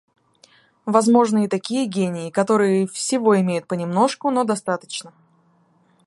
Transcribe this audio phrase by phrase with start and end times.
[0.87, 5.13] Возможны и такие гении, которые всего имеют понемножку, но достаточно.